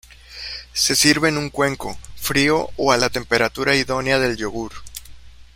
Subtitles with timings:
[0.73, 4.71] Se sirve en un cuenco, frío o a la temperatura idónea del yogur.